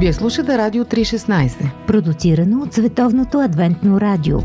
[0.00, 1.86] Вие слушате Радио 316.
[1.86, 4.38] Продуцирано от Световното адвентно радио.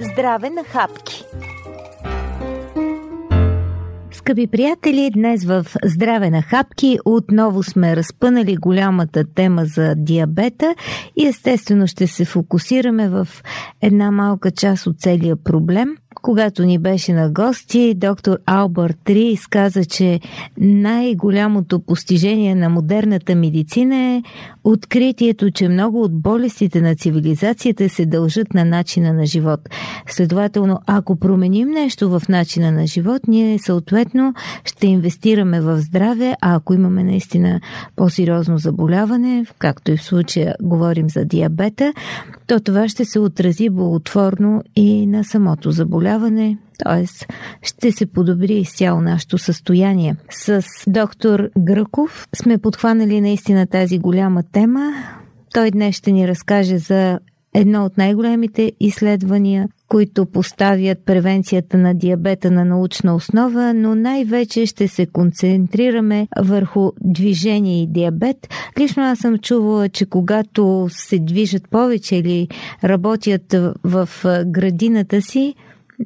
[0.00, 1.11] Здраве на хапки!
[4.32, 10.74] Скъпи приятели, днес в Здраве на хапки отново сме разпънали голямата тема за диабета
[11.16, 13.28] и естествено ще се фокусираме в
[13.82, 19.84] една малка част от целия проблем– когато ни беше на гости, доктор Албърт Три изказа,
[19.84, 20.20] че
[20.58, 24.22] най-голямото постижение на модерната медицина е
[24.64, 29.60] откритието, че много от болестите на цивилизацията се дължат на начина на живот.
[30.06, 36.54] Следователно, ако променим нещо в начина на живот, ние съответно ще инвестираме в здраве, а
[36.54, 37.60] ако имаме наистина
[37.96, 41.92] по-сериозно заболяване, както и в случая говорим за диабета,
[42.46, 47.06] то това ще се отрази благотворно и на самото заболяване, т.е.
[47.62, 50.16] ще се подобри изцяло нашето състояние.
[50.30, 54.92] С доктор Гръков сме подхванали наистина тази голяма тема.
[55.54, 57.18] Той днес ще ни разкаже за
[57.54, 64.88] едно от най-големите изследвания, които поставят превенцията на диабета на научна основа, но най-вече ще
[64.88, 68.36] се концентрираме върху движение и диабет.
[68.78, 72.48] Лично аз съм чувала, че когато се движат повече или
[72.84, 74.08] работят в
[74.46, 75.54] градината си,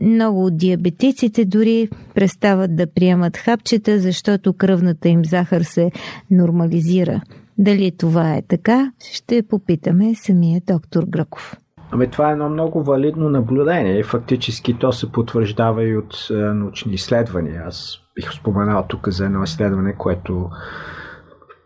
[0.01, 5.91] много от диабетиците дори престават да приемат хапчета, защото кръвната им захар се
[6.31, 7.21] нормализира.
[7.59, 11.57] Дали това е така, ще попитаме самия доктор Гръков.
[11.91, 16.35] Ами това е едно много валидно наблюдение и фактически то се потвърждава и от е,
[16.35, 17.63] научни изследвания.
[17.67, 20.51] Аз бих споменал тук за едно изследване, което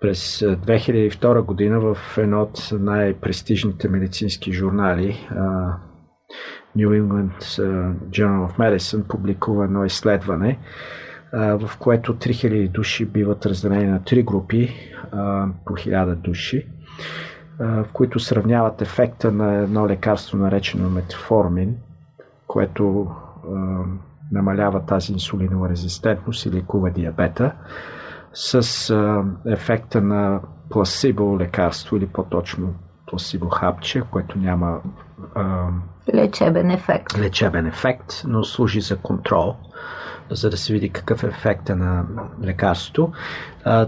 [0.01, 5.35] през 2002 е, година в едно от най-престижните медицински журнали е,
[6.77, 7.41] New England
[8.11, 10.59] Journal of Medicine публикува едно изследване,
[11.33, 14.75] в което 3000 души биват разделени на три групи
[15.67, 16.67] по 1000 души
[17.61, 21.77] в които сравняват ефекта на едно лекарство, наречено метформин,
[22.47, 23.11] което
[24.33, 27.53] намалява тази инсулинова резистентност и лекува диабета,
[28.33, 28.95] с
[29.47, 30.41] ефекта на
[30.71, 32.75] пласибо лекарство или по-точно
[33.11, 34.81] пласибо хапче, което няма
[36.15, 37.19] лечебен ефект.
[37.19, 39.57] Лечебен ефект, но служи за контрол
[40.31, 42.05] за да се види какъв е ефекта на
[42.45, 43.13] лекарството.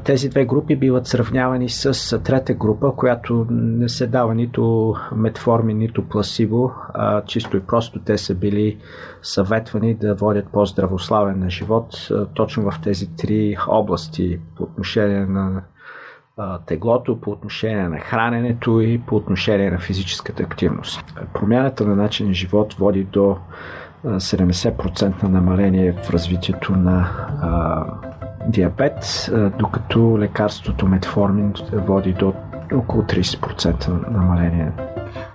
[0.04, 6.08] Тези две групи биват сравнявани с трета група, която не се дава нито метформи, нито
[6.08, 8.78] пласибо, а чисто и просто те са били
[9.22, 15.62] съветвани да водят по-здравославен на живот точно в тези три области по отношение на
[16.66, 21.14] теглото, по отношение на храненето и по отношение на физическата активност.
[21.32, 23.36] Промяната на начин на живот води до
[24.04, 27.08] 70% намаление в развитието на
[27.42, 27.84] а,
[28.48, 32.34] диабет, а, докато лекарството метформин води до
[32.74, 34.72] около 30% намаление.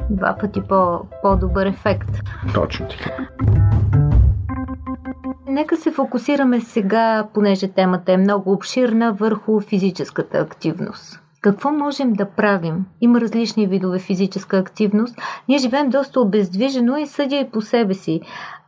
[0.09, 2.09] Два пъти по, по-добър ефект.
[2.53, 3.11] Точно така.
[5.49, 11.19] Нека се фокусираме сега, понеже темата е много обширна, върху физическата активност.
[11.41, 12.85] Какво можем да правим?
[13.01, 15.15] Има различни видове физическа активност.
[15.49, 18.21] Ние живеем доста обездвижено и съдя и по себе си.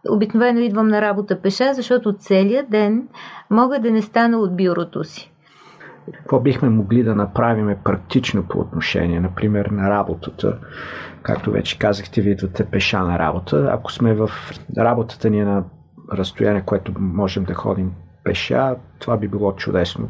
[0.09, 3.07] Обикновено идвам на работа пеша, защото целият ден
[3.49, 5.31] мога да не стана от бюрото си.
[6.13, 10.57] Какво бихме могли да направим практично по отношение, например, на работата?
[11.21, 13.69] Както вече казахте, ви идвате пеша на работа.
[13.73, 14.29] Ако сме в
[14.77, 15.63] работата ни е на
[16.13, 17.91] разстояние, което можем да ходим
[18.23, 20.09] пеша, това би било чудесно.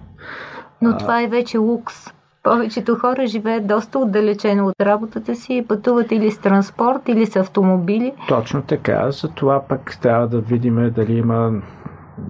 [0.81, 1.95] Но това е вече лукс.
[2.43, 7.35] Повечето хора живеят доста отдалечено от работата си и пътуват или с транспорт, или с
[7.35, 8.13] автомобили.
[8.27, 9.11] Точно така.
[9.11, 11.61] За това пък трябва да видим дали има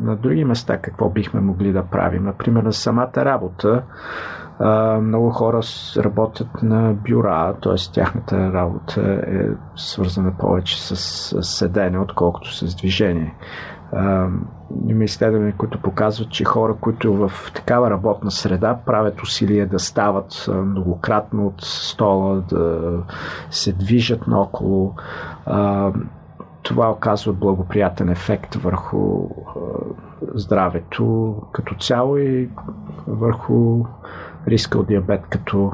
[0.01, 2.23] на други места какво бихме могли да правим.
[2.23, 3.83] Например, на самата работа.
[5.01, 5.61] Много хора
[5.97, 7.75] работят на бюра, т.е.
[7.93, 9.45] тяхната работа е
[9.75, 10.95] свързана повече с
[11.43, 13.35] седене, отколкото с движение.
[14.87, 20.49] Има изследвания, които показват, че хора, които в такава работна среда правят усилия да стават
[20.65, 22.91] многократно от стола, да
[23.49, 24.93] се движат наоколо,
[26.63, 29.29] това оказва благоприятен ефект върху
[30.35, 32.49] здравето като цяло и
[33.07, 33.85] върху
[34.47, 35.71] риска от диабет като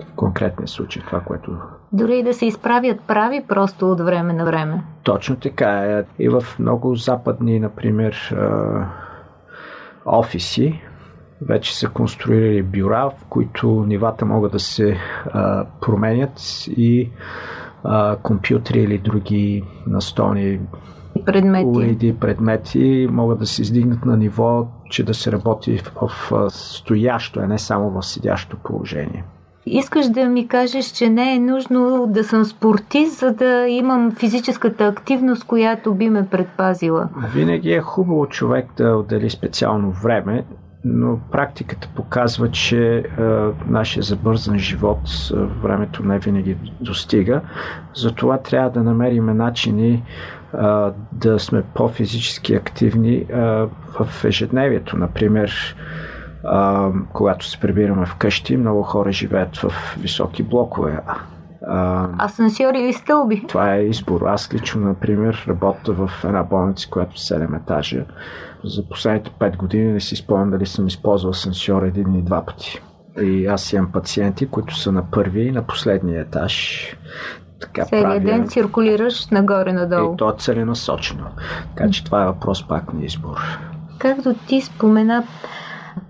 [0.00, 1.56] в конкретния случай, това, което
[1.92, 4.84] дори и да се изправят прави просто от време на време.
[5.02, 6.04] Точно така е.
[6.18, 8.36] И в много западни, например,
[10.06, 10.82] офиси
[11.40, 14.96] вече са конструирали бюра, в които нивата могат да се
[15.26, 17.10] а, променят и
[17.84, 20.60] а, компютри или други настолни
[21.32, 21.66] предмети.
[21.66, 27.40] уреди, предмети могат да се издигнат на ниво, че да се работи в, в стоящо,
[27.40, 29.24] а не само в седящо положение.
[29.66, 34.84] Искаш да ми кажеш, че не е нужно да съм спортист, за да имам физическата
[34.84, 37.08] активност, която би ме предпазила.
[37.34, 40.44] Винаги е хубаво човек да отдели специално време,
[40.84, 43.02] но практиката показва, че е,
[43.66, 44.98] нашия забързан живот
[45.32, 47.40] е, времето не винаги достига.
[47.94, 50.02] Затова трябва да намерим начини е,
[51.12, 53.26] да сме по-физически активни е,
[53.98, 54.96] в ежедневието.
[54.96, 55.76] Например,
[56.44, 61.00] а, когато се прибираме вкъщи, много хора живеят в високи блокове.
[61.68, 63.44] А, Асансьори или стълби?
[63.48, 64.20] Това е избор.
[64.26, 68.04] Аз лично, например, работя в една болница, която е 7 етажа.
[68.64, 72.82] За последните 5 години не си спомням дали съм използвал асансьор един или два пъти.
[73.22, 76.82] И аз имам пациенти, които са на първи и на последния етаж.
[77.60, 80.14] Така Целият ден циркулираш нагоре-надолу.
[80.14, 81.26] И то е целенасочено.
[81.76, 83.36] Така че това е въпрос пак на избор.
[83.98, 85.24] Както ти спомена,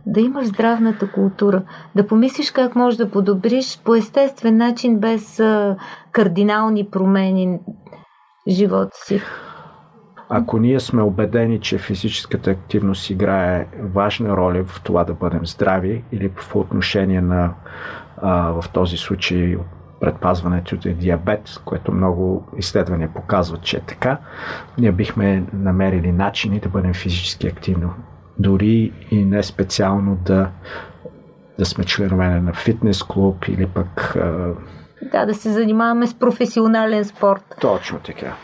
[0.09, 1.63] да имаш здравната култура,
[1.95, 5.77] да помислиш как можеш да подобриш по естествен начин, без а,
[6.13, 7.59] кардинални промени
[8.49, 9.21] живота си.
[10.29, 16.05] Ако ние сме убедени, че физическата активност играе важна роля в това да бъдем здрави
[16.13, 17.55] или в отношение на
[18.17, 19.57] а, в този случай
[20.01, 24.19] предпазването от диабет, което много изследвания показват, че е така,
[24.79, 27.85] ние бихме намерили начини да бъдем физически активни
[28.39, 30.51] дори и не специално да,
[31.59, 34.17] да сме членове на фитнес клуб или пък.
[35.13, 37.55] Да, да се занимаваме с професионален спорт.
[37.61, 38.37] Точно така.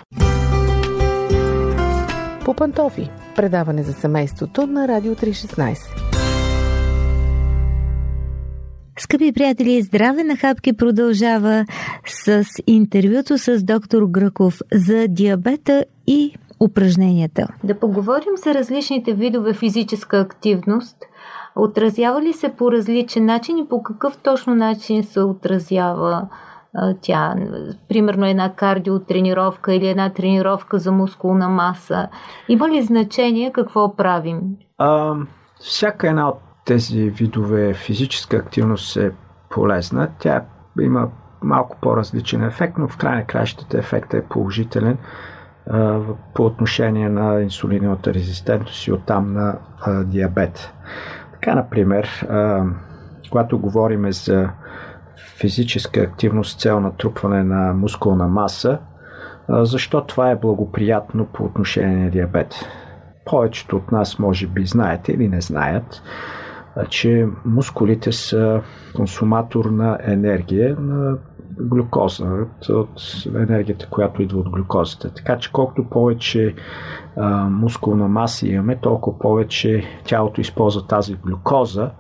[2.45, 3.11] По пантофи.
[3.37, 6.05] Предаване за семейството на Радио 316.
[8.99, 11.65] Скъпи приятели, здраве на хапки продължава
[12.07, 17.49] с интервюто с доктор Гръков за диабета и упражненията.
[17.65, 20.97] Да поговорим за различните видове физическа активност.
[21.57, 26.29] Отразява ли се по различен начин и по какъв точно начин се отразява
[27.01, 27.35] тя,
[27.89, 32.09] примерно една кардиотренировка или една тренировка за мускулна маса.
[32.49, 34.41] Има ли значение какво правим?
[34.79, 35.15] А,
[35.61, 39.13] всяка една от тези видове физическа активност е
[39.51, 40.09] полезна.
[40.19, 40.45] Тя
[40.81, 41.09] има
[41.43, 44.99] малко по-различен ефект, но в край на кращата ефектът е положителен
[46.35, 49.59] по отношение на инсулиновата резистентност и оттам на
[50.05, 50.73] диабет.
[51.33, 52.27] Така, например,
[53.31, 54.51] когато говорим за
[55.39, 58.79] физическа активност с цел натрупване на мускулна маса,
[59.49, 62.55] защо това е благоприятно по отношение на диабет?
[63.25, 66.03] Повечето от нас може би знаете или не знаят,
[66.89, 68.61] че мускулите са
[68.97, 71.19] консуматор на енергия, на
[71.59, 73.03] глюкоза, от
[73.35, 75.15] енергията, която идва от глюкозата.
[75.15, 76.55] Така че колкото повече
[77.17, 81.91] а, мускулна маса имаме, толкова повече тялото използва тази глюкоза,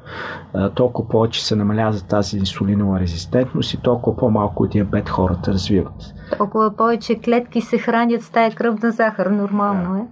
[0.55, 6.15] а, толкова повече се намалява за тази инсулинова резистентност и толкова по-малко диабет хората развиват.
[6.39, 10.07] Толкова повече клетки се хранят с тая кръвна захар, нормално е.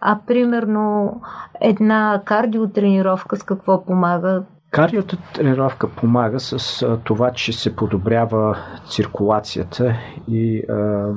[0.00, 1.20] А примерно
[1.60, 4.42] една кардиотренировка с какво помага?
[4.76, 6.52] Кардиото тренировка помага с
[6.82, 8.56] а, това, че се подобрява
[8.86, 9.96] циркулацията
[10.28, 11.08] и а,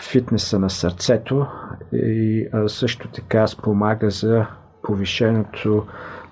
[0.00, 1.46] фитнеса на сърцето
[1.92, 4.46] и а, също така спомага за
[4.82, 5.86] повишеното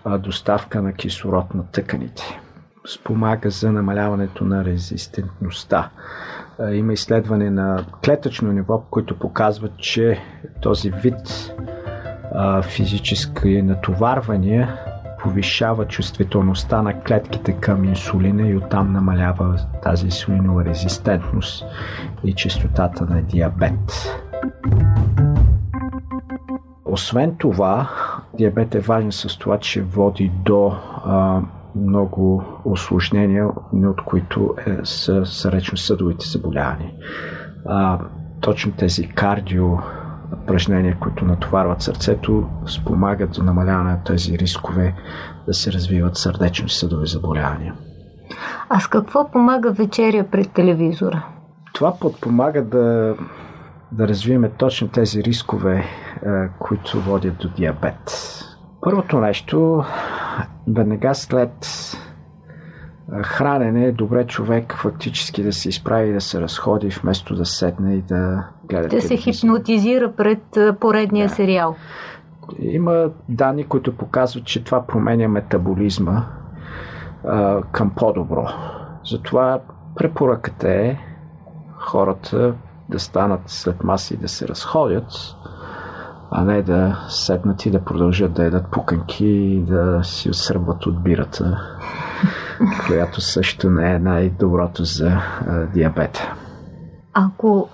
[0.04, 2.40] а, доставка на кислород на тъканите.
[2.88, 5.90] Спомага за намаляването на резистентността.
[6.58, 10.18] А, има изследване на клетъчно ниво, които показват, че
[10.60, 11.52] този вид
[12.32, 14.78] а, физически натоварвания
[15.24, 21.64] повишава чувствителността на клетките към инсулина и оттам намалява тази инсулинова резистентност
[22.24, 24.14] и частотата на диабет.
[26.84, 27.90] Освен това,
[28.36, 31.40] диабет е важен с това, че води до а,
[31.76, 36.90] много осложнения, от които е, са, са речно съдовите заболявания.
[37.66, 37.98] А,
[38.40, 39.66] точно тези кардио
[40.42, 44.94] упражнения, които натоварват сърцето, спомагат за намаляване на тези рискове
[45.46, 47.74] да се развиват сърдечно-съдови заболявания.
[48.68, 51.26] А с какво помага вечеря пред телевизора?
[51.72, 53.14] Това подпомага да,
[53.92, 55.84] да развиеме точно тези рискове, е,
[56.58, 58.30] които водят до диабет.
[58.80, 59.84] Първото нещо,
[60.68, 61.70] веднага след
[63.22, 67.94] хранене е добре човек фактически да се изправи и да се разходи, вместо да седне
[67.94, 68.88] и да гледа.
[68.88, 71.34] Да се хипнотизира пред поредния да.
[71.34, 71.76] сериал.
[72.58, 76.24] има данни, които показват, че това променя метаболизма
[77.24, 78.46] а, към по-добро.
[79.10, 79.60] Затова
[79.96, 80.98] препоръката е
[81.76, 82.54] хората
[82.88, 85.36] да станат след маси и да се разходят,
[86.30, 91.02] а не да седнат и да продължат да едат пуканки и да си отсръбват от
[91.02, 91.60] бирата,
[92.86, 96.34] която също не е най-доброто за а, диабета.
[97.14, 97.68] Ако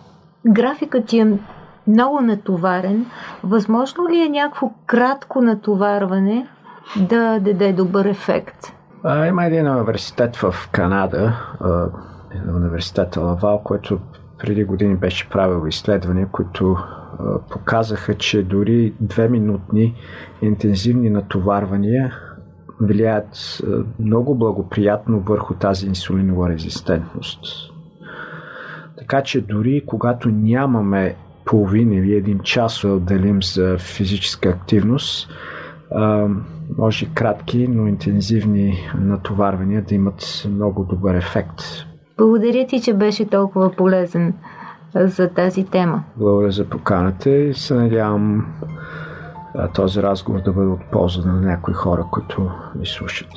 [0.46, 1.38] графикът ти е
[1.86, 3.06] много натоварен,
[3.44, 6.46] възможно ли е някакво кратко натоварване
[6.96, 8.56] да даде добър ефект?
[9.04, 11.86] А, има един университет в Канада, а,
[12.56, 13.98] университета Лавал, който
[14.38, 16.76] преди години беше правил изследвания, които
[17.50, 19.94] показаха, че дори две минутни
[20.42, 22.14] интензивни натоварвания
[22.80, 23.62] влияят
[23.98, 27.40] много благоприятно върху тази инсулинова резистентност.
[28.98, 35.30] Така че дори когато нямаме половин или един час отделим за физическа активност,
[36.78, 41.62] може кратки, но интензивни натоварвания да имат много добър ефект.
[42.18, 44.34] Благодаря ти, че беше толкова полезен
[44.94, 46.04] за тази тема.
[46.16, 48.46] Благодаря за поканата и се надявам
[49.74, 53.28] този разговор да бъде от полза на някои хора, които ми слушат.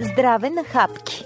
[0.00, 1.24] Здраве на хапки!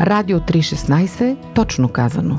[0.00, 2.38] Радио 316, точно казано.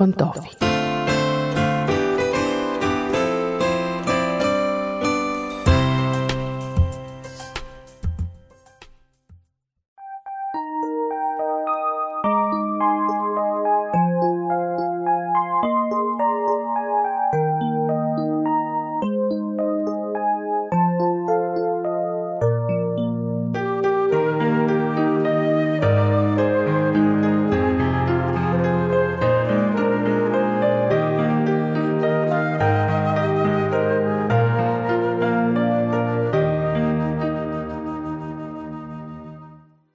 [0.00, 0.69] По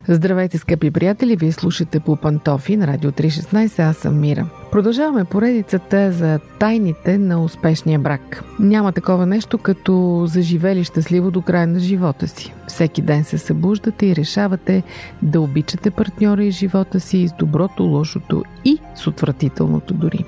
[0.08, 1.36] Здравейте, скъпи приятели!
[1.36, 3.80] Вие слушате по Пантофи на Радио 316.
[3.80, 4.48] Аз съм Мира.
[4.72, 8.44] Продължаваме поредицата за тайните на успешния брак.
[8.60, 12.54] Няма такова нещо като заживели щастливо до края на живота си.
[12.75, 14.83] Всеки ден се събуждате и решавате
[15.21, 20.25] да обичате партньора и живота си с доброто, лошото и с отвратителното дори.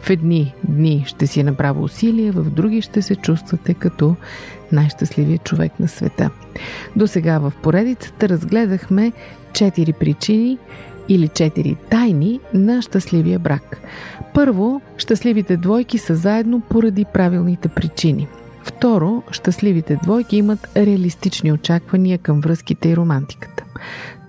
[0.00, 4.16] В едни дни ще си направя усилие, в други ще се чувствате като
[4.72, 6.30] най-щастливият човек на света.
[6.96, 9.12] До сега в поредицата разгледахме
[9.52, 10.58] четири причини
[11.08, 13.80] или четири тайни на щастливия брак.
[14.34, 18.28] Първо, щастливите двойки са заедно поради правилните причини.
[18.64, 23.64] Второ, щастливите двойки имат реалистични очаквания към връзките и романтиката.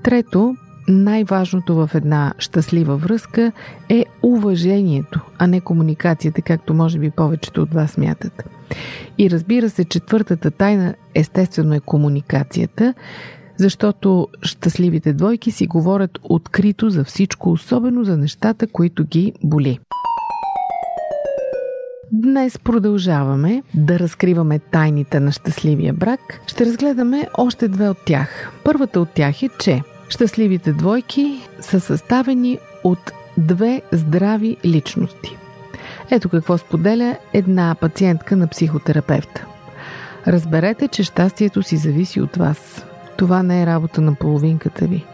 [0.04, 0.56] Трето,
[0.88, 3.52] най-важното в една щастлива връзка
[3.90, 8.44] е уважението, а не комуникацията, както може би повечето от вас смятат.
[9.18, 12.94] И разбира се, четвъртата тайна естествено е комуникацията,
[13.58, 19.80] защото щастливите двойки си говорят открито за всичко, особено за нещата, които ги боли.
[22.16, 26.20] Днес продължаваме да разкриваме тайните на щастливия брак.
[26.48, 28.52] Ще разгледаме още две от тях.
[28.64, 35.38] Първата от тях е, че щастливите двойки са съставени от две здрави личности.
[36.12, 39.46] Ето какво споделя една пациентка на психотерапевта.
[40.28, 42.86] Разберете, че щастието си зависи от вас.
[43.18, 45.06] Това не е работа на половинката ви.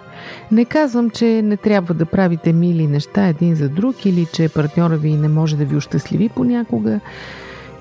[0.51, 4.97] Не казвам, че не трябва да правите мили неща един за друг или че партньора
[4.97, 6.99] ви не може да ви ощастливи понякога.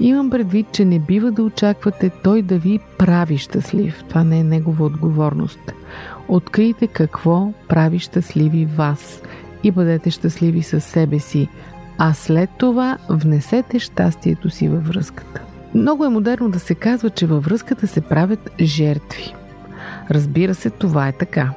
[0.00, 4.04] Имам предвид, че не бива да очаквате той да ви прави щастлив.
[4.08, 5.72] Това не е негова отговорност.
[6.28, 9.22] Открийте какво прави щастливи вас
[9.62, 11.48] и бъдете щастливи със себе си,
[11.98, 15.40] а след това внесете щастието си във връзката.
[15.74, 19.34] Много е модерно да се казва, че във връзката се правят жертви.
[20.10, 21.50] Разбира се, това е така.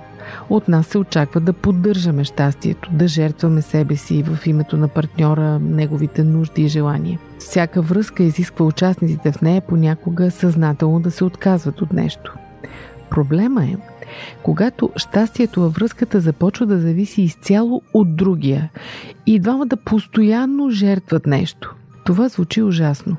[0.49, 5.59] От нас се очаква да поддържаме щастието, да жертваме себе си в името на партньора,
[5.59, 7.19] неговите нужди и желания.
[7.39, 12.33] Всяка връзка изисква участниците в нея понякога съзнателно да се отказват от нещо.
[13.09, 13.75] Проблема е,
[14.43, 18.69] когато щастието във връзката започва да зависи изцяло от другия
[19.25, 21.75] и двамата постоянно жертват нещо.
[22.05, 23.17] Това звучи ужасно.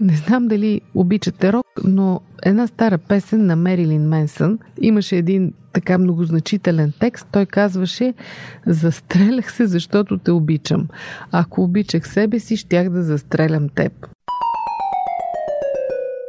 [0.00, 5.98] Не знам дали обичате рок, но една стара песен на Мерилин Менсън имаше един така
[5.98, 7.26] многозначителен текст.
[7.32, 8.14] Той казваше
[8.66, 10.88] Застрелях се, защото те обичам.
[11.32, 13.92] Ако обичах себе си, щях да застрелям теб.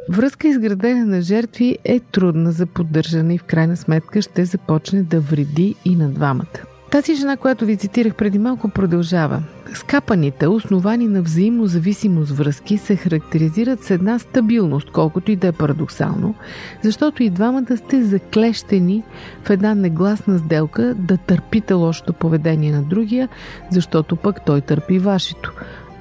[0.08, 5.20] Връзка изградена на жертви е трудна за поддържане и в крайна сметка ще започне да
[5.20, 6.71] вреди и на двамата.
[6.92, 9.42] Тази жена, която ви цитирах преди малко, продължава.
[9.74, 15.52] Скапаните, основани на взаимно зависимост връзки, се характеризират с една стабилност, колкото и да е
[15.52, 16.34] парадоксално,
[16.82, 19.02] защото и двамата сте заклещени
[19.44, 23.28] в една негласна сделка да търпите лошото поведение на другия,
[23.70, 25.52] защото пък той търпи вашето,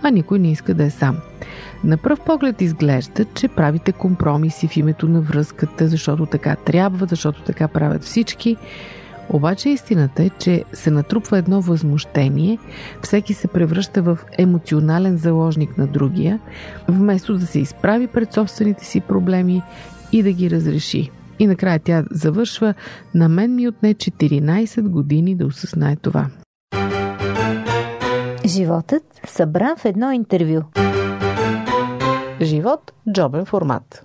[0.04, 1.18] а никой не иска да е сам.
[1.84, 7.42] На пръв поглед изглежда, че правите компромиси в името на връзката, защото така трябва, защото
[7.42, 8.58] така правят всички.
[9.34, 12.58] Обаче истината е, че се натрупва едно възмущение,
[13.02, 16.40] всеки се превръща в емоционален заложник на другия,
[16.88, 19.62] вместо да се изправи пред собствените си проблеми
[20.12, 21.12] и да ги разреши.
[21.40, 22.74] И накрая тя завършва,
[23.16, 26.28] на мен ми отне 14 години да осъзнае това.
[28.46, 30.62] Животът събран в едно интервю.
[32.42, 34.04] Живот– джобен формат.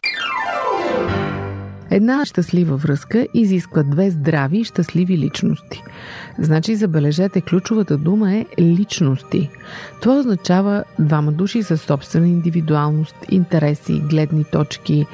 [1.90, 5.82] Една щастлива връзка изисква две здрави и щастливи личности.
[6.38, 9.50] Значи, забележете, ключовата дума е личности.
[10.02, 15.06] Това означава двама души със собствена индивидуалност, интереси, гледни точки,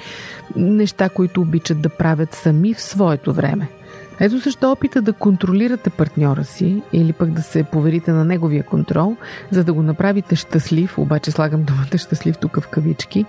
[0.56, 3.68] неща, които обичат да правят сами в своето време–
[4.20, 9.16] ето защо опита да контролирате партньора си или пък да се поверите на неговия контрол,
[9.50, 13.24] за да го направите щастлив, обаче слагам думата щастлив тук в кавички,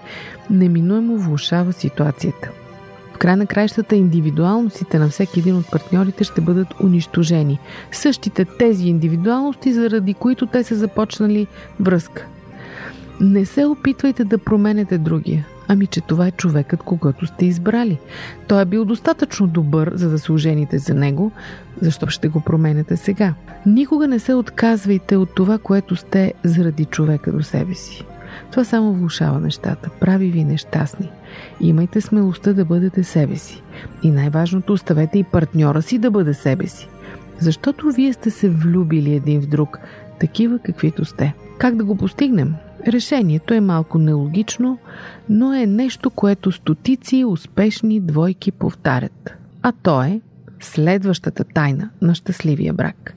[0.49, 2.49] неминуемо влушава ситуацията.
[3.23, 7.59] Край на краищата индивидуалностите на всеки един от партньорите ще бъдат унищожени.
[7.91, 11.47] Същите тези индивидуалности, заради които те са започнали
[11.79, 12.25] връзка.
[13.21, 15.47] Не се опитвайте да променете другия.
[15.67, 17.99] Ами, че това е човекът, когато сте избрали.
[18.47, 21.31] Той е бил достатъчно добър, за да се ожените за него,
[21.81, 23.33] защо ще го променете сега.
[23.65, 28.05] Никога не се отказвайте от това, което сте заради човека до себе си.
[28.51, 31.11] Това само влушава нещата, прави ви нещастни.
[31.61, 33.63] Имайте смелостта да бъдете себе си.
[34.03, 36.87] И най-важното, оставете и партньора си да бъде себе си.
[37.39, 39.79] Защото вие сте се влюбили един в друг,
[40.19, 41.33] такива каквито сте.
[41.57, 42.55] Как да го постигнем?
[42.87, 44.77] Решението е малко нелогично,
[45.29, 49.33] но е нещо, което стотици успешни двойки повтарят.
[49.61, 50.21] А то е
[50.59, 53.15] следващата тайна на щастливия брак.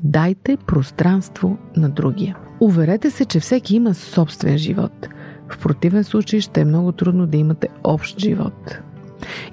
[0.00, 2.36] Дайте пространство на другия.
[2.62, 5.08] Уверете се, че всеки има собствен живот.
[5.48, 8.78] В противен случай ще е много трудно да имате общ живот.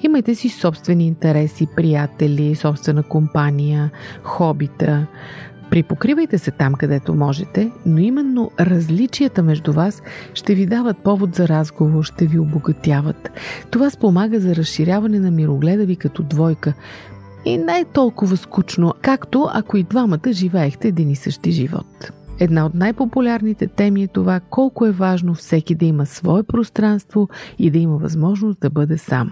[0.03, 3.91] Имайте си собствени интереси, приятели, собствена компания,
[4.23, 5.07] хобита.
[5.69, 10.01] Припокривайте се там, където можете, но именно различията между вас
[10.33, 13.31] ще ви дават повод за разговор, ще ви обогатяват.
[13.71, 16.73] Това спомага за разширяване на мирогледа ви като двойка.
[17.45, 22.11] И не е толкова скучно, както ако и двамата живеехте един и същи живот.
[22.39, 27.71] Една от най-популярните теми е това колко е важно всеки да има свое пространство и
[27.71, 29.31] да има възможност да бъде сам.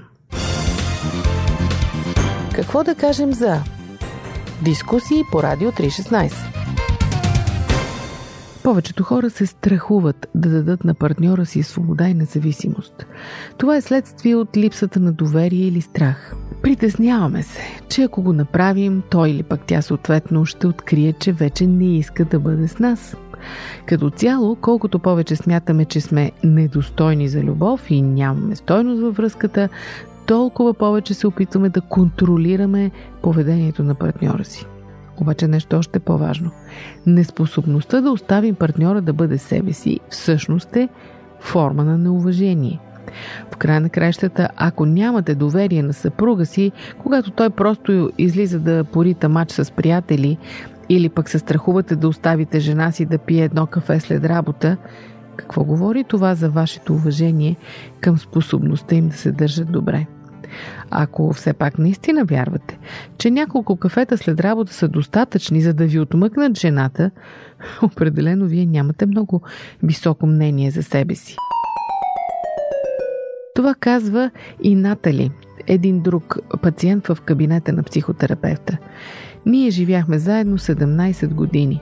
[2.56, 3.60] Какво да кажем за
[4.64, 6.34] дискусии по Радио 316?
[8.64, 13.06] Повечето хора се страхуват да дадат на партньора си свобода и независимост.
[13.58, 16.36] Това е следствие от липсата на доверие или страх.
[16.62, 21.68] Притесняваме се, че ако го направим, той или пък тя съответно ще открие, че вече
[21.68, 23.16] не иска да бъде с нас.
[23.86, 29.70] Като цяло, колкото повече смятаме, че сме недостойни за любов и нямаме стойност във връзката,
[30.26, 32.92] толкова повече се опитваме да контролираме
[33.22, 34.66] поведението на партньора си.
[35.22, 36.52] Обаче нещо още по-важно.
[37.06, 40.90] Неспособността да оставим партньора да бъде себе си всъщност е
[41.40, 42.80] форма на неуважение.
[43.52, 48.84] В края на краищата, ако нямате доверие на съпруга си, когато той просто излиза да
[48.84, 50.38] порита мач с приятели
[50.90, 54.78] или пък се страхувате да оставите жена си да пие едно кафе след работа,
[55.38, 57.56] какво говори това за вашето уважение
[58.02, 60.06] към способността им да се държат добре?
[60.92, 62.80] Ако все пак наистина вярвате,
[63.18, 67.12] че няколко кафета след работа са достатъчни, за да ви отмъкнат жената,
[67.82, 69.42] определено вие нямате много
[69.84, 71.36] високо мнение за себе си.
[73.58, 74.32] Това казва
[74.64, 75.32] и Натали,
[75.68, 78.78] един друг пациент в кабинета на психотерапевта.
[79.46, 81.82] Ние живяхме заедно 17 години.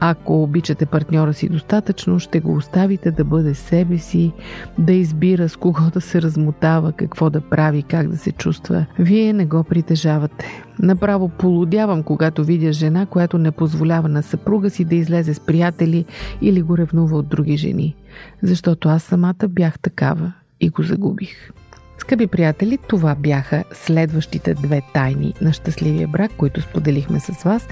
[0.00, 4.32] Ако обичате партньора си достатъчно, ще го оставите да бъде себе си,
[4.78, 8.86] да избира с кого да се размотава, какво да прави, как да се чувства.
[8.98, 10.64] Вие не го притежавате.
[10.78, 16.04] Направо полудявам, когато видя жена, която не позволява на съпруга си да излезе с приятели
[16.42, 17.96] или го ревнува от други жени.
[18.42, 20.32] Защото аз самата бях такава
[20.64, 21.50] и го загубих.
[21.98, 27.68] Скъпи приятели, това бяха следващите две тайни на щастливия брак, които споделихме с вас.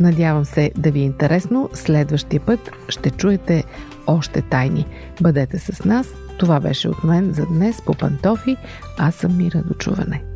[0.00, 1.70] Надявам се да ви е интересно.
[1.74, 3.64] Следващия път ще чуете
[4.06, 4.86] още тайни.
[5.20, 6.14] Бъдете с нас.
[6.38, 8.56] Това беше от мен за днес по пантофи.
[8.98, 9.62] Аз съм Мира.
[9.68, 10.35] До чуване.